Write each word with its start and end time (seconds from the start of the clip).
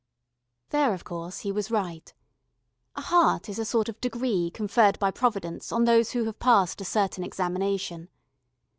There, 0.71 0.95
of 0.95 1.03
course, 1.03 1.41
he 1.41 1.51
was 1.51 1.69
right. 1.69 2.11
A 2.95 3.01
heart 3.01 3.47
is 3.47 3.59
a 3.59 3.65
sort 3.65 3.87
of 3.87 4.01
degree 4.01 4.49
conferred 4.49 4.97
by 4.97 5.11
Providence 5.11 5.71
on 5.71 5.83
those 5.85 6.13
who 6.13 6.23
have 6.23 6.39
passed 6.39 6.81
a 6.81 6.85
certain 6.85 7.23
examination. 7.23 8.09